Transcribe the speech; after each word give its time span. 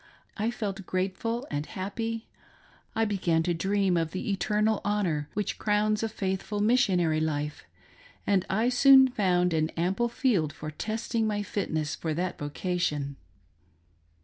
I 0.35 0.49
felt 0.49 0.83
grateful 0.87 1.45
and 1.51 1.63
happy— 1.67 2.25
I 2.95 3.05
began 3.05 3.43
to 3.43 3.53
dream 3.53 3.97
of 3.97 4.13
the 4.13 4.31
eternal 4.31 4.81
honor 4.83 5.29
which 5.35 5.59
crowns 5.59 6.01
a 6.01 6.09
faithful 6.09 6.59
missionary 6.59 7.19
life; 7.21 7.65
and 8.25 8.43
I 8.49 8.69
soon 8.69 9.07
found 9.09 9.53
an 9.53 9.69
ample 9.77 10.09
field 10.09 10.53
for 10.53 10.71
testing, 10.71 11.27
my 11.27 11.43
fitness 11.43 11.93
for 11.93 12.15
that 12.15 12.39
vocation. 12.39 13.17